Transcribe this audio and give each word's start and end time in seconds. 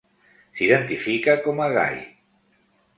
S'identifica 0.59 1.37
com 1.47 1.63
a 1.69 1.71
gai. 1.79 2.05